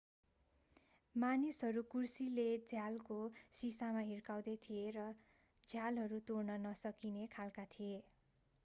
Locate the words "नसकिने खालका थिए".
6.65-8.03